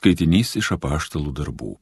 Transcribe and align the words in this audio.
Skaitinys 0.00 0.54
iš 0.56 0.70
apaštalų 0.78 1.34
darbų. 1.36 1.74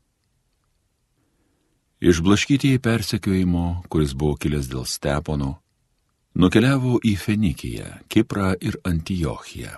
Išblaškytieji 2.02 2.80
persekiojimo, 2.82 3.84
kuris 3.86 4.10
buvo 4.18 4.34
kilęs 4.42 4.66
dėl 4.72 4.88
Stepono, 4.90 5.52
nukeliavo 6.34 6.98
į 7.06 7.14
Fenikiją, 7.14 7.92
Kiprą 8.10 8.56
ir 8.58 8.80
Antiochiją. 8.82 9.76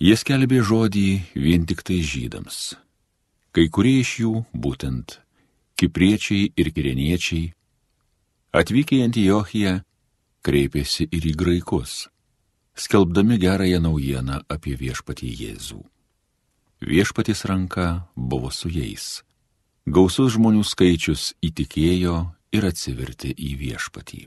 Jie 0.00 0.16
skelbė 0.16 0.62
žodį 0.64 1.06
vien 1.36 1.68
tik 1.68 1.84
tai 1.84 2.00
žydams. 2.00 2.78
Kai 3.52 3.68
kurie 3.68 3.98
iš 4.00 4.16
jų, 4.24 4.34
būtent 4.56 5.18
kipriečiai 5.76 6.48
ir 6.56 6.72
kireniečiai, 6.72 7.52
atvykę 8.56 9.02
į 9.02 9.06
Antiochiją, 9.10 9.78
kreipėsi 10.40 11.12
ir 11.12 11.28
į 11.28 11.36
graikus, 11.36 12.06
skelbdami 12.72 13.36
gerąją 13.36 13.84
naujieną 13.84 14.46
apie 14.48 14.80
viešpatį 14.80 15.36
Jėzų. 15.44 15.91
Viešpatis 16.82 17.44
ranka 17.44 18.08
buvo 18.16 18.50
su 18.50 18.66
jais. 18.68 19.22
Gausus 19.86 20.34
žmonių 20.34 20.64
skaičius 20.66 21.32
įtikėjo 21.42 22.16
ir 22.54 22.66
atsivertė 22.66 23.30
į 23.30 23.50
viešpatį. 23.60 24.22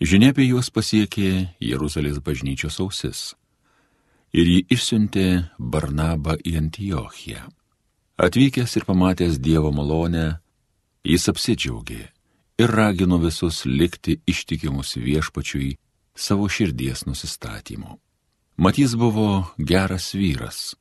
Žinia 0.00 0.32
apie 0.32 0.46
juos 0.48 0.70
pasiekė 0.72 1.56
Jeruzalės 1.60 2.20
bažnyčios 2.24 2.80
ausis. 2.80 3.34
Ir 4.32 4.48
jį 4.48 4.60
išsiuntė 4.74 5.26
Barnabą 5.58 6.34
į 6.40 6.56
Antiochiją. 6.62 7.44
Atvykęs 8.16 8.76
ir 8.80 8.86
pamatęs 8.88 9.36
Dievo 9.38 9.70
malonę, 9.74 10.40
jis 11.04 11.28
apsidžiaugė 11.28 12.00
ir 12.58 12.72
ragino 12.72 13.18
visus 13.20 13.64
likti 13.66 14.16
ištikimus 14.26 14.96
viešpačiui 14.96 15.74
savo 16.16 16.48
širdies 16.48 17.04
nusistatymu. 17.06 17.98
Matys 18.56 18.94
buvo 18.96 19.44
geras 19.58 20.14
vyras, 20.14 20.74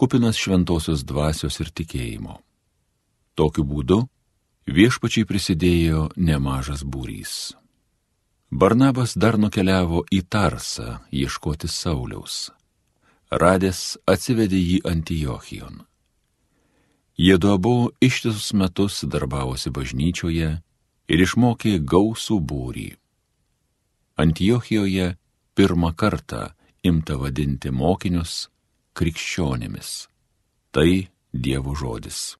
kupinas 0.00 0.38
šventosios 0.40 1.02
dvasios 1.04 1.60
ir 1.60 1.68
tikėjimo. 1.76 2.38
Tokiu 3.36 3.66
būdu 3.68 3.98
viešpačiai 4.64 5.26
prisidėjo 5.28 6.06
nemažas 6.16 6.86
būrys. 6.88 7.32
Barnabas 8.50 9.12
dar 9.20 9.36
nukeliavo 9.36 10.06
į 10.08 10.22
Tarsą 10.32 11.02
ieškoti 11.12 11.68
Sauliaus. 11.68 12.48
Radęs 13.30 13.98
atsivedė 14.08 14.58
jį 14.58 14.78
Antijochijon. 14.88 15.82
Jie 17.20 17.36
du 17.36 17.50
abu 17.52 17.74
ištisus 18.00 18.54
metus 18.56 19.02
darbavosi 19.04 19.68
bažnyčioje 19.68 20.48
ir 21.12 21.24
išmokė 21.26 21.74
gausų 21.92 22.38
būrį. 22.40 22.88
Antijochijoje 24.16 25.12
pirmą 25.54 25.92
kartą 25.92 26.48
imta 26.82 27.20
vadinti 27.20 27.68
mokinius 27.70 28.48
krikščionimis. 29.00 29.90
Tai 30.76 30.90
Dievo 31.32 31.72
žodis. 31.78 32.34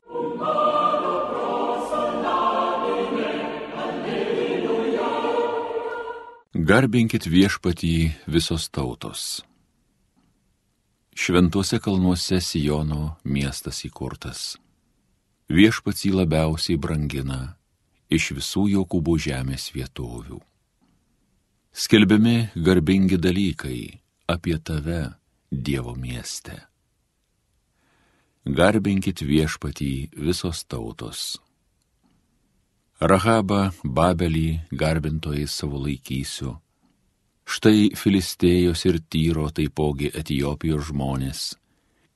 Garbinkit 6.71 7.25
viešpatį 7.31 7.95
visos 8.29 8.67
tautos. 8.69 9.23
Šventuose 11.17 11.79
kalnuose 11.81 12.41
Sijono 12.45 13.17
miestas 13.25 13.81
įkurtas. 13.89 14.59
Viešpats 15.49 16.05
jį 16.05 16.13
labiausiai 16.19 16.77
brangina 16.77 17.41
iš 18.11 18.33
visų 18.37 18.67
Jokūbo 18.75 19.17
žemės 19.17 19.71
vietovių. 19.73 20.43
Skelbiami 21.73 22.51
garbingi 22.59 23.17
dalykai 23.17 23.81
apie 24.31 24.59
tave, 24.59 25.15
Dievo 25.51 25.97
mieste. 25.99 26.55
Garbinkit 28.47 29.19
viešpatį 29.27 30.15
visos 30.15 30.63
tautos. 30.71 31.41
Rahabą 33.03 33.73
Babelį 33.83 34.61
garbintojai 34.71 35.49
savo 35.51 35.83
laikysiu. 35.83 36.55
Štai 37.43 37.91
Filistėjos 37.99 38.87
ir 38.87 39.03
Tyro 39.11 39.51
taipogi 39.51 40.15
Etijopijos 40.15 40.93
žmonės, 40.93 41.43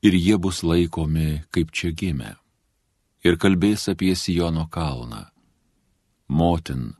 ir 0.06 0.14
jie 0.14 0.38
bus 0.38 0.62
laikomi 0.62 1.42
kaip 1.50 1.74
čia 1.74 1.90
gimę. 1.90 2.36
Ir 3.26 3.34
kalbės 3.34 3.90
apie 3.90 4.14
Sijono 4.14 4.68
kalną. 4.70 5.24
Motin, 6.28 6.92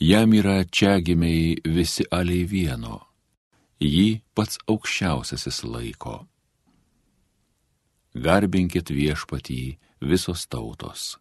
jam 0.00 0.32
yra 0.32 0.62
čia 0.64 1.02
gimiai 1.04 1.60
visi 1.68 2.08
aliai 2.08 2.48
vieno 2.48 3.02
jį 3.80 4.22
pats 4.34 4.58
aukščiausiasis 4.68 5.64
laiko. 5.64 6.24
Garbinkit 8.14 8.90
viešpatį 8.94 9.76
visos 10.00 10.46
tautos. 10.46 11.16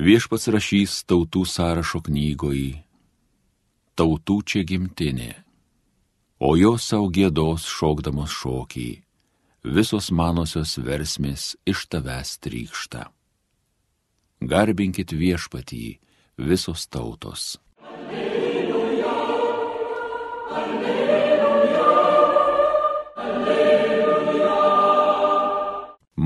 Viešpats 0.00 0.48
rašys 0.52 1.04
tautų 1.08 1.44
sąrašo 1.44 2.00
knygoj, 2.06 2.80
tautų 3.96 4.36
čia 4.48 4.62
gimtinė, 4.64 5.32
o 6.40 6.56
jos 6.56 6.86
savo 6.88 7.10
gėdos 7.12 7.66
šokdamos 7.68 8.32
šokį, 8.32 8.90
visos 9.64 10.08
manosios 10.10 10.78
versmės 10.80 11.56
iš 11.68 11.84
tavęs 11.92 12.38
trykšta. 12.40 13.10
Garbinkit 14.40 15.12
viešpatį 15.12 15.98
visos 16.40 16.86
tautos. 16.88 17.58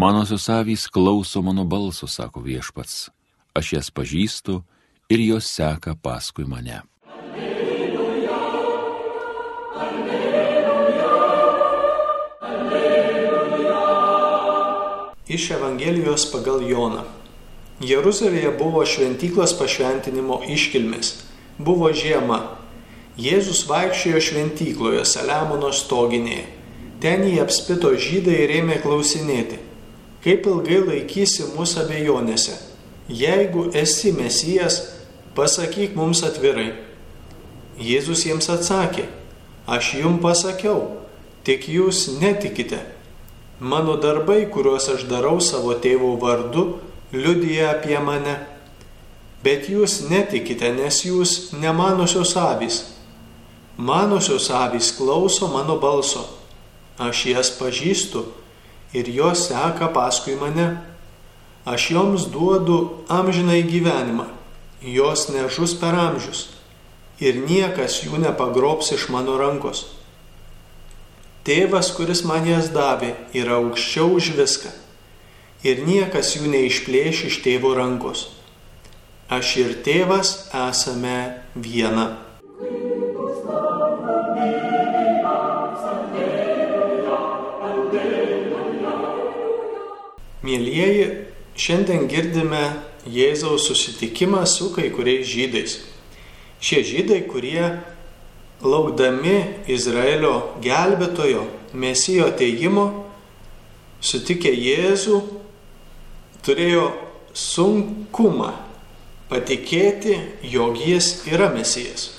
Manosios 0.04 0.48
avys 0.50 0.87
klauso 0.87 1.42
mano 1.42 1.65
balso, 1.65 2.06
sako 2.06 2.41
viešpats, 2.44 3.09
aš 3.56 3.72
jas 3.72 3.88
pažįstu 3.88 4.60
ir 5.09 5.20
jos 5.25 5.48
seka 5.48 5.94
paskui 5.97 6.44
mane. 6.44 6.82
Alleluja, 7.09 8.37
alleluja, 9.87 11.09
alleluja. 12.50 13.81
Iš 15.25 15.50
Evangelijos 15.56 16.28
pagal 16.36 16.60
Joną. 16.69 17.09
Jeruzalėje 17.81 18.53
buvo 18.60 18.84
šventyklos 18.84 19.56
pašventinimo 19.56 20.44
iškilmės. 20.44 21.16
Buvo 21.56 21.88
žiema. 21.97 22.60
Jėzus 23.16 23.65
vaikščiojo 23.72 24.21
šventykloje 24.21 25.09
Saliamono 25.09 25.72
stoginėje. 25.72 26.44
Ten 27.00 27.25
jį 27.25 27.41
apspito 27.41 27.97
žydai 27.97 28.44
ir 28.44 28.60
ėmė 28.60 28.84
klausinėti 28.84 29.63
kaip 30.24 30.46
ilgai 30.48 30.80
laikysi 30.80 31.50
mūsų 31.52 31.84
abejonėse. 31.84 32.56
Jeigu 33.12 33.68
esi 33.76 34.14
mesijas, 34.16 34.80
pasakyk 35.36 35.92
mums 35.98 36.22
atvirai. 36.24 36.72
Jėzus 37.76 38.24
jiems 38.24 38.48
atsakė, 38.48 39.04
aš 39.68 39.90
jums 39.98 40.22
pasakiau, 40.24 41.02
tik 41.44 41.68
jūs 41.68 42.06
netikite. 42.22 42.80
Mano 43.60 43.98
darbai, 44.00 44.46
kuriuos 44.50 44.88
aš 44.94 45.04
darau 45.10 45.36
savo 45.44 45.74
tėvo 45.76 46.14
vardu, 46.22 46.64
liudyja 47.12 47.74
apie 47.74 47.98
mane. 48.00 48.38
Bet 49.44 49.68
jūs 49.68 50.06
netikite, 50.08 50.70
nes 50.72 51.02
jūs 51.04 51.52
nemanusios 51.52 52.32
avys. 52.41 52.80
Manusios 53.76 54.48
avys 54.54 54.94
klauso 54.96 55.50
mano 55.52 55.76
balso. 55.82 56.24
Aš 56.96 57.26
jas 57.34 57.50
pažįstu 57.58 58.24
ir 58.94 59.10
jos 59.10 59.49
seka 59.49 59.91
paskui 59.93 60.38
mane. 60.41 60.77
Aš 61.65 61.91
joms 61.91 62.28
duodu 62.32 63.05
amžinai 63.09 63.62
gyvenimą, 63.65 64.27
jos 64.81 65.28
nežus 65.32 65.72
per 65.81 65.97
amžius 65.97 66.50
ir 67.22 67.38
niekas 67.47 68.03
jų 68.04 68.21
nepagrobs 68.21 68.93
iš 68.94 69.09
mano 69.15 69.37
rankos. 69.41 69.87
Tėvas, 71.44 71.93
kuris 71.97 72.25
man 72.25 72.47
jas 72.49 72.71
davė, 72.72 73.13
yra 73.36 73.60
aukščiau 73.60 74.16
už 74.16 74.33
viską 74.39 74.72
ir 75.65 75.84
niekas 75.84 76.34
jų 76.36 76.51
neišplėš 76.53 77.24
iš 77.30 77.41
tėvo 77.45 77.74
rankos. 77.77 78.28
Aš 79.33 79.57
ir 79.63 79.78
tėvas 79.84 80.34
esame 80.53 81.16
viena. 81.57 82.10
Mėlyjeji, 90.44 91.06
šiandien 91.56 92.08
girdime 92.10 92.64
Jėzaus 93.08 93.68
susitikimą 93.68 94.42
su 94.48 94.70
kai 94.74 94.91
kuriais 94.92 95.28
žydais. 95.28 95.78
Šie 96.60 96.82
žydai, 96.84 97.22
kurie 97.28 97.64
laukdami 98.64 99.64
Izraelio 99.72 100.34
gelbėtojo, 100.64 101.46
mesijo 101.72 102.28
ateimo, 102.28 102.84
sutikę 104.04 104.52
Jėzų, 104.52 105.22
turėjo 106.44 106.91
sunkumą 107.32 108.52
patikėti, 109.32 110.18
jog 110.44 110.76
jis 110.76 111.24
yra 111.30 111.48
mesijas. 111.54 112.10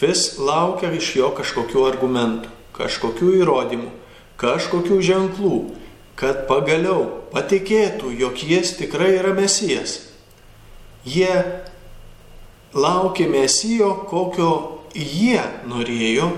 Vis 0.00 0.38
laukia 0.38 0.94
iš 0.96 1.12
jo 1.18 1.34
kažkokių 1.36 1.84
argumentų, 1.90 2.48
kažkokių 2.78 3.34
įrodymų, 3.42 3.90
kažkokių 4.40 5.02
ženklų, 5.04 5.58
kad 6.20 6.44
pagaliau 6.48 7.06
patikėtų, 7.32 8.12
jog 8.20 8.42
jis 8.44 8.74
tikrai 8.76 9.14
yra 9.16 9.32
mesijas. 9.36 9.96
Jie 11.08 11.32
laukė 12.76 13.24
mesijo, 13.30 13.94
kokio 14.10 14.52
jie 14.92 15.40
norėjo, 15.70 16.28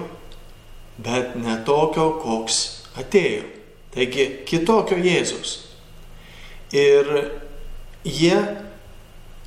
bet 1.03 1.35
ne 1.41 1.59
tokio, 1.67 2.13
koks 2.23 2.61
atėjo. 3.01 3.49
Taigi 3.93 4.29
kitokio 4.49 4.97
Jėzus. 5.03 5.59
Ir 6.73 7.11
jie 8.07 8.39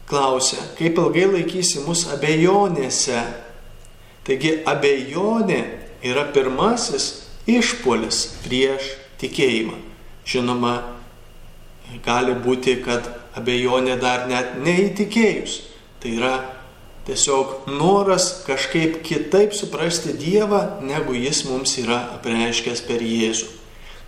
klausia, 0.06 0.60
kaip 0.78 1.00
ilgai 1.02 1.26
laikysi 1.32 1.82
mus 1.88 2.06
abejonėse. 2.14 3.24
Taigi 4.26 4.60
abejonė 4.70 5.64
yra 6.06 6.28
pirmasis 6.36 7.10
išpolis 7.50 8.26
prieš 8.46 8.94
tikėjimą. 9.22 9.95
Žinoma, 10.26 10.76
gali 12.06 12.34
būti, 12.42 12.80
kad 12.86 13.08
abejonė 13.38 14.00
dar 14.02 14.28
net 14.30 14.58
neįtikėjus. 14.64 15.60
Tai 16.02 16.14
yra 16.18 16.36
tiesiog 17.06 17.68
noras 17.70 18.44
kažkaip 18.48 19.02
kitaip 19.06 19.54
suprasti 19.54 20.16
Dievą, 20.18 20.82
negu 20.86 21.14
Jis 21.18 21.44
mums 21.50 21.78
yra 21.82 22.02
apreiškęs 22.18 22.82
per 22.88 23.06
Jėzų. 23.06 23.52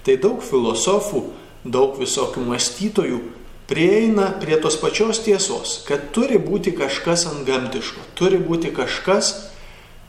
Tai 0.06 0.16
daug 0.24 0.42
filosofų, 0.42 1.24
daug 1.68 1.98
visokių 2.00 2.46
mąstytojų 2.48 3.20
prieina 3.68 4.32
prie 4.40 4.58
tos 4.64 4.78
pačios 4.80 5.20
tiesos, 5.26 5.82
kad 5.88 6.10
turi 6.16 6.40
būti 6.40 6.72
kažkas 6.78 7.28
ant 7.28 7.44
gamtiško, 7.48 8.00
turi 8.16 8.40
būti 8.40 8.72
kažkas, 8.76 9.34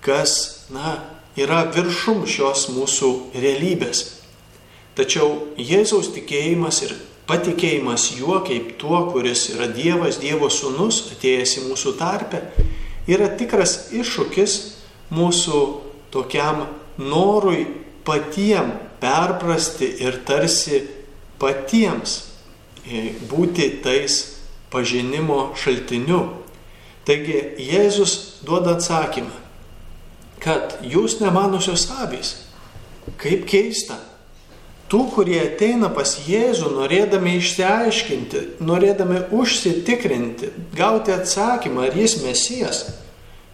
kas, 0.01 0.33
na, 0.71 1.01
yra 1.39 1.65
viršum 1.75 2.25
šios 2.31 2.69
mūsų 2.71 3.11
realybės. 3.35 4.05
Tačiau 4.99 5.55
Jėzaus 5.55 6.09
tikėjimas 6.11 6.81
ir 6.83 6.97
patikėjimas 7.29 8.09
juo 8.19 8.41
kaip 8.43 8.73
tuo, 8.81 9.05
kuris 9.13 9.45
yra 9.53 9.69
Dievas, 9.71 10.19
Dievo 10.19 10.49
sūnus, 10.51 11.05
atėjęs 11.15 11.53
į 11.61 11.67
mūsų 11.69 11.93
tarpę, 12.01 12.41
yra 13.07 13.29
tikras 13.39 13.93
iššūkis 13.95 14.57
mūsų 15.15 15.61
tokiam 16.11 16.65
norui 16.99 17.69
patiem 18.09 18.73
perprasti 18.99 19.87
ir 20.03 20.19
tarsi 20.27 20.83
patiems 21.39 22.19
e, 22.83 23.13
būti 23.31 23.71
tais 23.85 24.19
pažinimo 24.73 25.53
šaltiniu. 25.55 26.25
Taigi 27.07 27.39
Jėzus 27.63 28.43
duoda 28.45 28.75
atsakymą, 28.77 29.33
kad 30.43 30.81
jūs 30.83 31.21
nemanusios 31.23 31.87
avys. 32.03 32.35
Kaip 33.21 33.47
keista. 33.49 33.97
Tų, 34.89 35.03
kurie 35.13 35.37
ateina 35.43 35.91
pas 35.93 36.15
Jėzų 36.25 36.71
norėdami 36.73 37.35
išsiaiškinti, 37.37 38.41
norėdami 38.65 39.27
užsitikrinti, 39.37 40.49
gauti 40.79 41.13
atsakymą, 41.13 41.91
ar 41.91 41.99
jis 41.99 42.15
mesijas, 42.23 42.81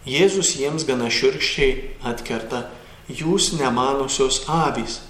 Jėzus 0.07 0.53
jiems 0.55 0.85
gana 0.87 1.09
širkščiai 1.11 1.97
atkerta, 2.07 2.69
jūs 3.09 3.51
nemanusios 3.59 4.45
avys. 4.47 5.01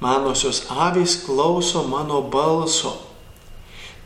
Manosios 0.00 0.62
avys 0.70 1.18
klauso 1.26 1.82
mano 1.84 2.22
balso. 2.22 2.94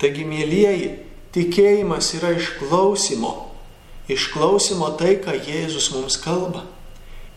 Taigi, 0.03 0.25
mėlyjeji, 0.27 0.91
tikėjimas 1.37 2.09
yra 2.19 2.35
išklausimo. 2.35 3.35
Išklausimo 4.11 4.91
tai, 4.99 5.21
ką 5.23 5.37
Jėzus 5.39 5.93
mums 5.95 6.19
kalba 6.19 6.65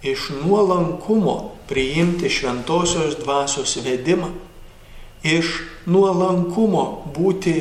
iš 0.03 0.29
nuolankumo 0.43 1.53
priimti 1.67 2.29
šventosios 2.29 3.17
dvasios 3.19 3.75
vedimą, 3.83 4.29
iš 5.23 5.49
nuolankumo 5.85 7.11
būti 7.15 7.55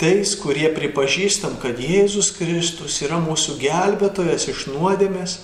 tais, 0.00 0.34
kurie 0.40 0.68
pripažįstam, 0.74 1.58
kad 1.62 1.78
Jėzus 1.80 2.32
Kristus 2.36 3.00
yra 3.04 3.20
mūsų 3.22 3.58
gelbėtojas 3.60 4.48
iš 4.50 4.66
nuodėmės, 4.72 5.38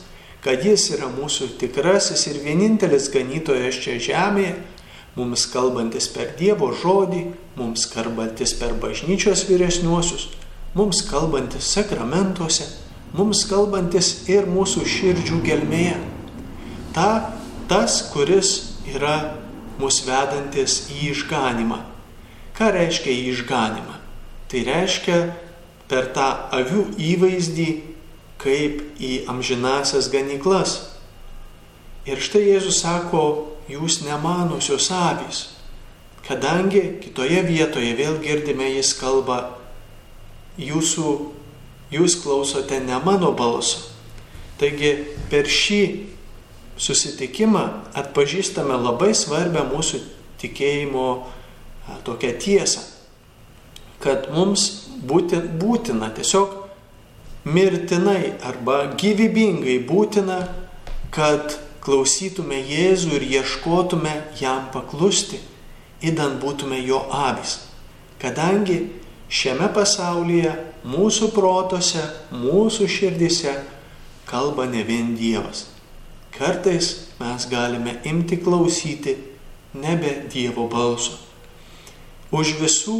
kad 0.44 0.65
Jis 0.65 0.91
yra 0.97 1.11
mūsų 1.12 1.56
tikrasis 1.61 2.27
ir 2.31 2.41
vienintelis 2.44 3.11
ganytojas 3.12 3.79
čia 3.83 3.99
žemėje, 4.00 4.56
mums 5.17 5.47
kalbantis 5.53 6.09
per 6.12 6.35
Dievo 6.38 6.73
žodį, 6.77 7.23
mums 7.56 7.87
kalbantis 7.93 8.53
per 8.56 8.75
bažnyčios 8.81 9.47
vyresniuosius, 9.49 10.29
mums 10.77 11.03
kalbantis 11.09 11.69
sakramentuose 11.73 12.69
mums 13.14 13.44
kalbantis 13.50 14.29
ir 14.32 14.49
mūsų 14.50 14.85
širdžių 14.88 15.41
gelmėje. 15.47 15.99
Ta, 16.97 17.32
tas, 17.69 18.00
kuris 18.12 18.79
yra 18.88 19.37
mus 19.81 20.03
vedantis 20.06 20.87
į 20.91 21.12
išganimą. 21.12 21.82
Ką 22.56 22.70
reiškia 22.73 23.12
į 23.12 23.26
išganimą? 23.35 23.99
Tai 24.49 24.62
reiškia 24.64 25.19
per 25.91 26.08
tą 26.17 26.29
avių 26.56 26.87
įvaizdį 26.97 27.69
kaip 28.41 29.00
į 29.03 29.12
amžinasias 29.31 30.09
ganyklas. 30.12 30.79
Ir 32.06 32.23
štai 32.23 32.47
Jėzus 32.47 32.81
sako, 32.85 33.23
jūs 33.69 34.00
nemanusios 34.06 34.88
avys. 34.94 35.47
Kadangi 36.26 36.99
kitoje 37.02 37.43
vietoje 37.47 37.93
vėl 37.99 38.19
girdime, 38.23 38.69
jis 38.76 38.93
kalba, 38.99 39.56
jūsų 40.59 41.11
jūs 41.93 42.19
klausote 42.23 42.81
ne 42.83 42.99
mano 43.05 43.33
balso. 43.37 43.93
Taigi 44.61 44.93
per 45.31 45.49
šį 45.50 45.81
susitikimą 46.81 47.65
atpažįstame 47.97 48.77
labai 48.81 49.12
svarbę 49.17 49.65
mūsų 49.69 50.00
tikėjimo 50.41 51.09
tokią 52.05 52.33
tiesą, 52.41 52.83
kad 54.03 54.31
mums 54.33 54.88
būti, 55.06 55.38
būtina 55.61 56.11
tiesiog 56.17 56.67
mirtinai 57.47 58.35
arba 58.44 58.83
gyvybingai 58.99 59.79
būtina, 59.88 60.41
kad 61.15 61.55
klausytume 61.85 62.59
Jėzų 62.67 63.15
ir 63.21 63.27
ieškotume 63.38 64.12
jam 64.41 64.67
paklusti, 64.75 65.38
įdant 66.03 66.41
būtume 66.43 66.81
jo 66.83 66.99
avis. 67.15 67.61
Kadangi 68.21 68.81
šiame 69.28 69.69
pasaulyje, 69.75 70.52
mūsų 70.87 71.31
protose, 71.34 72.02
mūsų 72.31 72.87
širdise 72.90 73.56
kalba 74.28 74.67
ne 74.70 74.82
vien 74.87 75.14
Dievas. 75.19 75.67
Kartais 76.37 76.93
mes 77.20 77.46
galime 77.50 77.96
imti 78.05 78.38
klausyti 78.38 79.17
nebe 79.75 80.12
Dievo 80.32 80.66
balso. 80.68 81.16
Už 82.35 82.56
visų 82.61 82.99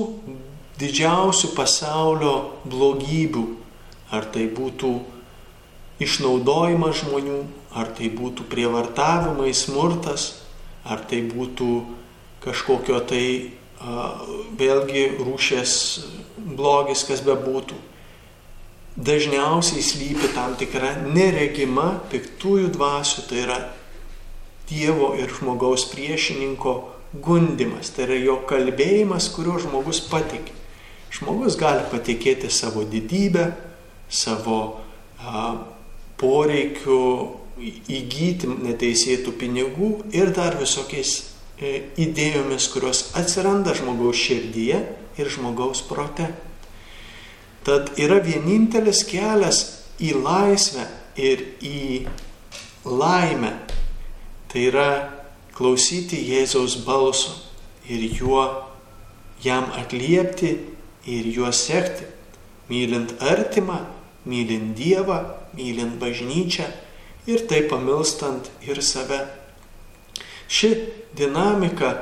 didžiausių 0.81 1.53
pasaulio 1.57 2.35
blogybių, 2.69 3.45
ar 4.15 4.27
tai 4.33 4.47
būtų 4.53 4.93
išnaudojimas 6.03 7.03
žmonių, 7.03 7.39
ar 7.77 7.91
tai 7.97 8.11
būtų 8.13 8.47
prievartavimai, 8.53 9.53
smurtas, 9.57 10.43
ar 10.85 11.03
tai 11.09 11.23
būtų 11.27 11.71
kažkokio 12.45 13.01
tai 13.09 13.27
vėlgi 14.57 15.05
rūšės 15.21 15.73
blogis, 16.57 17.05
kas 17.09 17.23
bebūtų. 17.27 17.79
Dažniausiai 18.97 19.85
slypi 19.85 20.31
tam 20.33 20.55
tikra 20.57 20.95
neregima 21.05 21.99
piktųjų 22.13 22.71
dvasių, 22.77 23.27
tai 23.29 23.43
yra 23.45 23.59
Dievo 24.67 25.13
ir 25.15 25.31
žmogaus 25.31 25.85
priešininko 25.93 26.73
gundimas, 27.23 27.93
tai 27.95 28.09
yra 28.09 28.17
jo 28.19 28.41
kalbėjimas, 28.51 29.29
kuriuo 29.37 29.61
žmogus 29.63 30.01
patikė. 30.11 30.55
Žmogus 31.15 31.55
gali 31.61 31.85
patikėti 31.93 32.51
savo 32.51 32.83
didybę, 32.89 33.53
savo 34.11 34.59
a, 35.21 35.45
poreikiu 36.19 36.99
įgyti 37.63 38.51
neteisėtų 38.51 39.33
pinigų 39.39 39.91
ir 40.17 40.33
dar 40.37 40.59
visokiais 40.61 41.36
idėjomis, 41.57 42.69
kurios 42.73 43.11
atsiranda 43.17 43.75
žmogaus 43.77 44.19
širdyje 44.21 44.83
ir 45.17 45.31
žmogaus 45.33 45.83
prote. 45.89 46.29
Tad 47.67 47.97
yra 47.99 48.21
vienintelis 48.23 49.03
kelias 49.09 49.63
į 49.99 50.13
laisvę 50.21 50.85
ir 51.17 51.43
į 51.65 52.07
laimę. 52.85 53.55
Tai 54.53 54.63
yra 54.69 54.91
klausyti 55.57 56.21
Jėzaus 56.29 56.77
balso 56.85 57.33
ir 57.89 58.05
juo 58.21 58.45
jam 59.43 59.71
atliepti 59.73 60.53
ir 61.07 61.27
juo 61.33 61.51
sekti, 61.53 62.05
mylint 62.69 63.15
artimą, 63.23 63.81
mylint 64.27 64.75
Dievą, 64.77 65.23
mylint 65.57 65.97
bažnyčią 66.01 66.69
ir 67.27 67.47
tai 67.49 67.65
pamilstant 67.71 68.51
ir 68.67 68.83
save. 68.83 69.25
Ši 70.49 70.73
dinamika, 71.17 71.93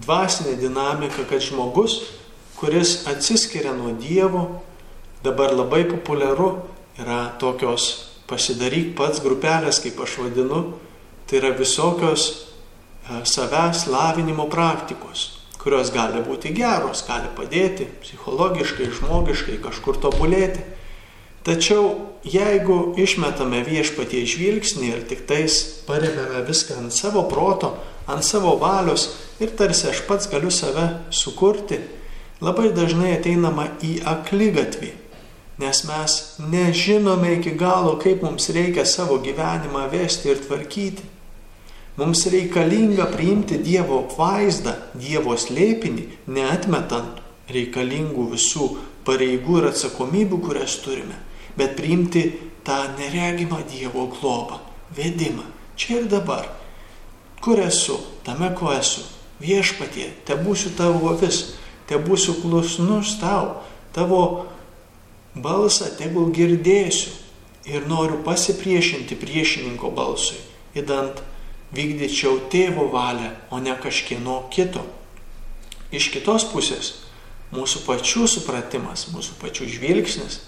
dvasinė 0.00 0.56
dinamika, 0.60 1.24
kad 1.28 1.42
žmogus, 1.42 2.00
kuris 2.60 3.06
atsiskiria 3.10 3.72
nuo 3.74 3.94
Dievo, 3.98 4.44
dabar 5.24 5.54
labai 5.56 5.84
populiaru 5.88 6.52
yra 7.00 7.24
tokios 7.40 7.88
pasidaryk 8.30 8.94
pats 8.98 9.20
grupelės, 9.24 9.80
kaip 9.82 9.98
aš 10.04 10.20
vadinu, 10.22 10.62
tai 11.26 11.40
yra 11.40 11.50
visokios 11.56 12.28
savęs 13.26 13.86
lavinimo 13.90 14.46
praktikos, 14.50 15.40
kurios 15.60 15.90
gali 15.92 16.22
būti 16.24 16.52
geros, 16.54 17.02
gali 17.08 17.30
padėti 17.36 17.88
psichologiškai, 18.04 18.90
žmogiškai 19.00 19.58
kažkur 19.64 19.98
tobulėti. 20.00 20.62
Tačiau 21.40 22.12
jeigu 22.20 22.94
išmetame 23.00 23.62
viešpatie 23.64 24.26
žvilgsnį 24.28 24.90
ir 24.90 25.04
tik 25.08 25.24
tais 25.28 25.54
paremėme 25.86 26.42
viską 26.44 26.76
ant 26.82 26.92
savo 26.92 27.22
proto, 27.30 27.72
ant 28.04 28.26
savo 28.26 28.58
valios 28.60 29.06
ir 29.40 29.54
tarsi 29.56 29.88
aš 29.88 30.02
pats 30.08 30.28
galiu 30.28 30.50
save 30.52 30.84
sukurti, 31.08 31.78
labai 32.44 32.74
dažnai 32.76 33.14
ateinama 33.16 33.70
į 33.80 34.02
aklygatvį, 34.12 34.90
nes 35.64 35.80
mes 35.88 36.18
nežinome 36.52 37.32
iki 37.38 37.54
galo, 37.56 37.96
kaip 38.00 38.20
mums 38.24 38.50
reikia 38.52 38.84
savo 38.84 39.16
gyvenimą 39.24 39.86
vesti 39.92 40.32
ir 40.32 40.44
tvarkyti. 40.44 41.08
Mums 42.00 42.22
reikalinga 42.32 43.08
priimti 43.12 43.58
Dievo 43.60 44.04
vaizdą, 44.16 44.76
Dievo 44.96 45.34
slėpinį, 45.36 46.06
neatmetant 46.32 47.18
reikalingų 47.52 48.28
visų 48.30 48.68
pareigų 49.04 49.58
ir 49.60 49.68
atsakomybių, 49.72 50.38
kurias 50.44 50.78
turime, 50.84 51.18
bet 51.60 51.76
priimti 51.76 52.24
tą 52.64 52.96
neregimą 52.96 53.60
Dievo 53.68 54.06
globą, 54.08 54.58
vedimą, 54.96 55.44
čia 55.76 56.00
ir 56.00 56.08
dabar. 56.08 56.48
Kur 57.40 57.60
esu, 57.60 57.98
tame 58.24 58.50
ko 58.56 58.72
esu, 58.72 59.04
viešpatie, 59.40 60.10
te 60.24 60.36
būsiu 60.36 60.72
tavo 60.76 61.14
vis, 61.20 61.56
te 61.88 62.00
būsiu 62.00 62.36
klusnus 62.42 63.16
tau, 63.20 63.60
tavo 63.96 64.46
balsą 65.34 65.88
tegul 65.96 66.32
girdėsiu 66.36 67.12
ir 67.68 67.88
noriu 67.88 68.20
pasipriešinti 68.24 69.16
priešininko 69.20 69.92
balsui, 69.96 70.40
įdant 70.76 71.22
vykdyčiau 71.76 72.48
tėvo 72.52 72.88
valią, 72.92 73.32
o 73.50 73.60
ne 73.62 73.76
kažkieno 73.76 74.42
kito. 74.52 74.82
Iš 75.90 76.10
kitos 76.14 76.46
pusės, 76.52 76.92
mūsų 77.54 77.84
pačių 77.86 78.28
supratimas, 78.30 79.08
mūsų 79.14 79.38
pačių 79.40 79.68
žvilgsnis, 79.74 80.40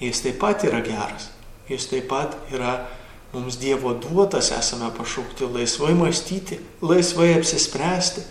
jis 0.00 0.22
taip 0.24 0.40
pat 0.40 0.64
yra 0.64 0.80
geras. 0.84 1.30
Jis 1.68 1.86
taip 1.90 2.08
pat 2.10 2.36
yra 2.52 2.86
mums 3.32 3.58
Dievo 3.60 3.94
duotas, 3.94 4.50
esame 4.50 4.90
pašaukti 4.96 5.46
laisvai 5.46 5.94
mąstyti, 5.94 6.58
laisvai 6.82 7.34
apsispręsti. 7.38 8.26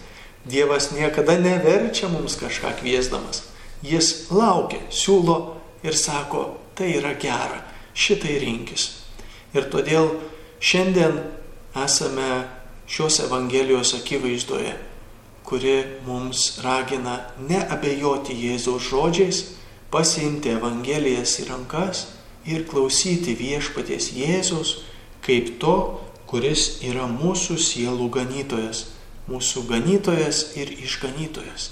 Dievas 0.49 0.91
niekada 0.91 1.35
neverčia 1.37 2.07
mums 2.09 2.35
kažką 2.39 2.73
kviesdamas. 2.79 3.43
Jis 3.83 4.31
laukia, 4.31 4.79
siūlo 4.91 5.59
ir 5.83 5.95
sako, 5.95 6.57
tai 6.75 6.95
yra 6.97 7.13
gera, 7.19 7.61
šitai 7.93 8.39
rinkis. 8.43 8.89
Ir 9.55 9.67
todėl 9.71 10.13
šiandien 10.59 11.19
esame 11.75 12.47
šios 12.89 13.19
Evangelijos 13.23 13.93
akivaizdoje, 13.99 14.73
kuri 15.43 15.75
mums 16.07 16.59
ragina 16.63 17.19
neabejoti 17.39 18.35
Jėzaus 18.35 18.89
žodžiais, 18.89 19.43
pasiimti 19.93 20.53
Evangelijas 20.53 21.37
į 21.41 21.49
rankas 21.49 22.05
ir 22.49 22.65
klausyti 22.69 23.35
viešpaties 23.37 24.11
Jėzaus 24.17 24.75
kaip 25.25 25.57
to, 25.61 25.75
kuris 26.29 26.79
yra 26.85 27.07
mūsų 27.09 27.57
sielų 27.59 28.09
ganytojas, 28.13 28.85
mūsų 29.29 29.65
ganytojas 29.69 30.43
ir 30.57 30.71
išganytojas. 30.77 31.71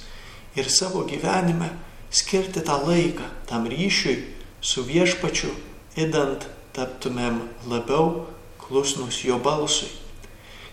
Ir 0.58 0.70
savo 0.74 1.04
gyvenime 1.06 1.70
skirti 2.10 2.64
tą 2.66 2.80
laiką 2.88 3.26
tam 3.50 3.68
ryšiui 3.70 4.18
su 4.62 4.84
viešpačiu, 4.88 5.52
įdant 5.98 6.48
taptumėm 6.74 7.44
labiau 7.70 8.26
klusnus 8.62 9.22
jo 9.26 9.38
balsui. 9.42 9.90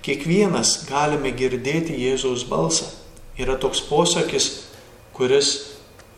Kiekvienas 0.05 0.85
galime 0.89 1.33
girdėti 1.33 1.97
Jėzaus 1.97 2.45
balsą. 2.49 2.91
Yra 3.41 3.57
toks 3.59 3.81
posakis, 3.89 4.49
kuris 5.17 5.55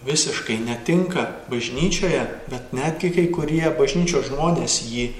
visiškai 0.06 0.58
netinka 0.64 1.26
bažnyčioje, 1.50 2.22
bet 2.50 2.72
netgi 2.76 3.12
kai 3.14 3.26
kurie 3.34 3.66
bažnyčios 3.78 4.30
žmonės 4.30 4.80
jį 4.86 5.06
e, 5.10 5.14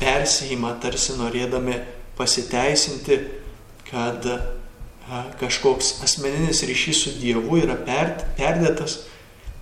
persijima 0.00 0.74
tarsi 0.82 1.18
norėdami 1.18 1.78
pasiteisinti, 2.18 3.20
kad 3.90 4.26
e, 4.26 4.40
kažkoks 5.40 6.00
asmeninis 6.06 6.64
ryšys 6.66 7.04
su 7.04 7.14
Dievu 7.20 7.60
yra 7.62 7.76
perdėtas. 7.76 9.04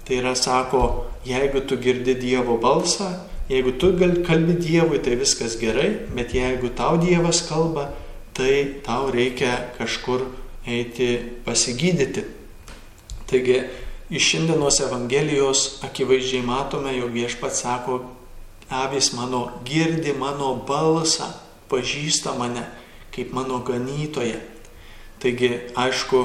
Tai 0.05 0.19
yra, 0.21 0.35
sako, 0.37 0.83
jeigu 1.25 1.65
tu 1.65 1.79
girdi 1.81 2.15
Dievo 2.21 2.59
balsą, 2.61 3.13
Jeigu 3.49 3.73
tu 3.73 3.93
kalbi 4.27 4.55
Dievui, 4.57 4.99
tai 5.05 5.17
viskas 5.21 5.59
gerai, 5.61 6.09
bet 6.17 6.33
jeigu 6.33 6.71
tau 6.73 6.97
Dievas 6.97 7.43
kalba, 7.45 7.91
tai 8.33 8.81
tau 8.81 9.11
reikia 9.13 9.69
kažkur 9.77 10.25
eiti 10.67 11.21
pasigydyti. 11.45 12.25
Taigi 13.29 13.59
iš 14.15 14.29
šiandienos 14.31 14.79
Evangelijos 14.81 15.61
akivaizdžiai 15.83 16.43
matome, 16.47 16.93
jog 16.95 17.11
viešpats 17.11 17.65
sako, 17.65 17.99
avis 18.71 19.13
mano 19.13 19.49
girdi 19.67 20.13
mano 20.15 20.55
balsą, 20.69 21.33
pažįsta 21.71 22.37
mane 22.39 22.63
kaip 23.15 23.33
mano 23.35 23.59
ganytoje. 23.67 24.39
Taigi, 25.23 25.51
aišku, 25.79 26.21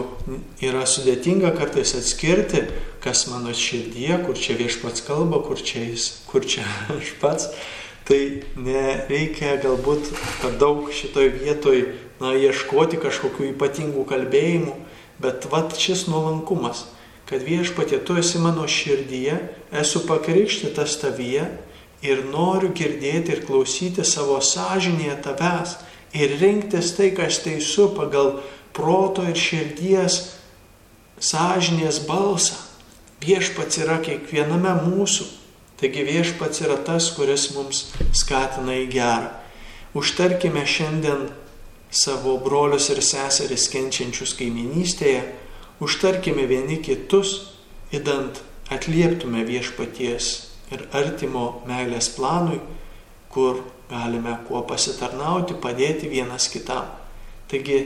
yra 0.66 0.84
sudėtinga 0.90 1.54
kartais 1.58 1.96
atskirti, 1.98 2.66
kas 3.02 3.26
mano 3.32 3.54
širdie, 3.56 4.12
kur 4.26 4.38
čia 4.38 4.58
viešpats 4.60 5.06
kalba, 5.08 5.40
kur 5.46 5.58
čia 5.58 5.86
jis, 5.88 6.10
kur 6.30 6.46
čia 6.46 6.66
aš 6.98 7.16
pats. 7.22 7.50
Tai 8.06 8.20
nereikia 8.58 9.56
galbūt 9.64 10.14
per 10.44 10.58
daug 10.62 10.90
šitoj 10.94 11.30
vietoj 11.42 11.82
na, 12.22 12.36
ieškoti 12.38 13.02
kažkokių 13.02 13.52
ypatingų 13.54 14.06
kalbėjimų, 14.10 14.78
bet 15.22 15.46
vat 15.50 15.78
šis 15.78 16.08
nuolankumas, 16.10 16.88
kad 17.30 17.44
viešpatė, 17.46 18.02
tu 18.02 18.18
esi 18.18 18.42
mano 18.42 18.66
širdyje, 18.66 19.36
esu 19.82 20.02
pakrikštytas 20.10 20.98
tavyje 21.04 21.46
ir 22.02 22.24
noriu 22.32 22.72
girdėti 22.74 23.36
ir 23.36 23.44
klausyti 23.46 24.06
savo 24.08 24.40
sąžinėje 24.42 25.20
tavęs 25.28 25.76
ir 26.18 26.38
rinktis 26.42 26.96
tai, 26.98 27.12
kas 27.14 27.42
teisų 27.46 27.92
pagal 27.98 28.40
proto 28.74 29.26
ir 29.30 29.38
širdies 29.38 30.22
sąžinės 31.20 32.02
balsą. 32.08 32.58
Viešpats 33.20 33.82
yra 33.84 34.00
kiekviename 34.02 34.72
mūsų. 34.86 35.28
Taigi 35.80 36.04
viešpats 36.08 36.64
yra 36.64 36.80
tas, 36.88 37.12
kuris 37.16 37.50
mums 37.56 37.86
skatina 38.16 38.76
į 38.82 38.88
gerą. 38.92 39.30
Užtarkime 39.96 40.64
šiandien 40.68 41.30
savo 41.92 42.38
brolius 42.44 42.90
ir 42.94 43.02
seseris 43.04 43.68
kenčiančius 43.72 44.36
kaiminystėje, 44.40 45.24
užtarkime 45.84 46.46
vieni 46.50 46.80
kitus, 46.84 47.56
įdant 47.96 48.42
atlieptume 48.70 49.44
viešpaties 49.48 50.30
ir 50.74 50.86
artimo 50.94 51.64
meilės 51.68 52.12
planui, 52.16 52.60
kur 53.34 53.64
galime 53.90 54.36
kuo 54.48 54.62
pasitarnauti, 54.70 55.58
padėti 55.58 56.10
vienas 56.12 56.50
kitam. 56.52 56.86
Taigi 57.50 57.82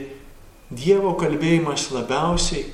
Dievo 0.74 1.12
kalbėjimas 1.20 1.90
labiausiai 1.92 2.64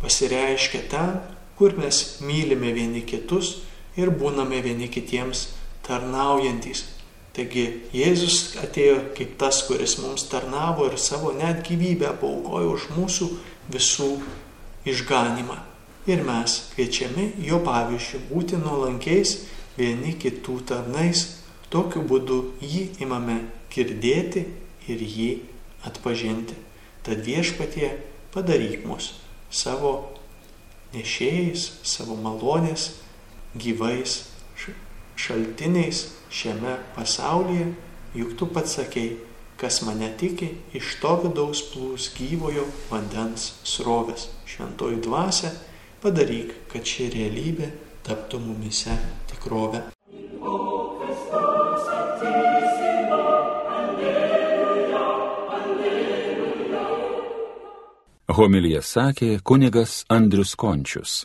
pasireiškia 0.00 0.80
ten, 0.88 1.16
kur 1.58 1.74
mes 1.76 2.20
mylime 2.24 2.70
vieni 2.72 3.02
kitus 3.04 3.58
ir 3.98 4.12
būname 4.14 4.62
vieni 4.64 4.88
kitiems 4.88 5.48
tarnaujantis. 5.84 6.86
Taigi 7.36 7.66
Jėzus 7.94 8.56
atėjo 8.62 8.96
kaip 9.18 9.36
tas, 9.38 9.60
kuris 9.66 9.98
mums 10.02 10.24
tarnavo 10.30 10.88
ir 10.88 10.96
savo 10.98 11.34
net 11.36 11.62
gyvybę 11.66 12.14
paukojo 12.22 12.72
už 12.78 12.86
mūsų 12.96 13.28
visų 13.74 14.10
išganimą. 14.88 15.58
Ir 16.08 16.24
mes 16.24 16.56
kviečiami 16.72 17.26
jo 17.44 17.60
pavyzdžių 17.64 18.20
būti 18.30 18.58
nuolankiais 18.60 19.34
vieni 19.76 20.14
kitų 20.18 20.60
tarnais, 20.70 21.26
tokiu 21.70 22.02
būdu 22.02 22.40
jį 22.64 22.86
imame 23.04 23.42
girdėti 23.70 24.46
ir 24.90 25.04
jį 25.04 25.30
atpažinti. 25.86 26.56
Tad 27.04 27.22
viešpatie 27.24 27.92
padaryk 28.34 28.84
mus 28.88 29.14
savo 29.50 30.16
nešėjais, 30.94 31.66
savo 31.86 32.16
malonės, 32.18 32.90
gyvais 33.54 34.24
šaltiniais 35.20 36.06
šiame 36.32 36.76
pasaulyje, 36.96 37.72
juk 38.16 38.36
tu 38.38 38.48
pats 38.50 38.78
sakei, 38.78 39.18
kas 39.60 39.82
mane 39.82 40.08
tiki, 40.16 40.48
iš 40.72 40.94
to 41.02 41.14
vidaus 41.24 41.60
plūs 41.72 42.08
gyvojo 42.16 42.64
vandens 42.88 43.50
srovės. 43.68 44.30
Šventoji 44.48 45.02
dvasia, 45.04 45.52
padaryk, 46.00 46.54
kad 46.72 46.86
ši 46.88 47.10
realybė 47.12 47.68
taptų 48.06 48.40
mumise 48.40 48.96
tikrovę. 49.28 49.84
Homilija 58.30 58.80
sakė 58.80 59.40
kunigas 59.44 60.04
Andrius 60.08 60.54
Končius. 60.56 61.24